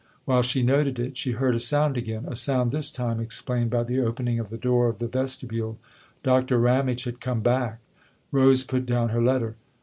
[0.25, 3.83] While she noted it she heard a sound again, a sound this time explained by
[3.83, 5.77] the opening of the door of the vestibule.
[6.23, 7.77] Doctor Ramage had come back;
[8.31, 9.57] Rose put down her letter.